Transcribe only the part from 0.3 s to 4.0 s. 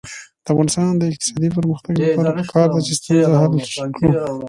د افغانستان د اقتصادي پرمختګ لپاره پکار ده چې ستونزه حل